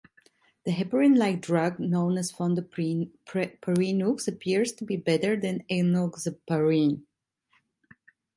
The 0.65 0.71
heparin-like 0.71 1.41
drug 1.41 1.77
known 1.77 2.17
as 2.17 2.31
fondaparinux 2.31 4.27
appears 4.27 4.71
to 4.71 4.83
be 4.83 4.97
better 4.97 5.35
than 5.39 5.63
enoxaparin. 5.69 7.03